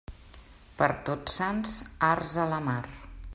[0.79, 1.75] Per Tots Sants,
[2.11, 2.81] arts a la mar.